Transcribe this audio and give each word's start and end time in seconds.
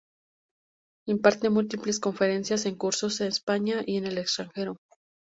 Imparte 1.07 1.51
múltiples 1.51 1.99
conferencias 1.99 2.65
y 2.65 2.75
cursos 2.75 3.21
en 3.21 3.27
España 3.27 3.83
y 3.85 3.97
en 3.97 4.07
el 4.07 4.17
extranjero. 4.17 4.77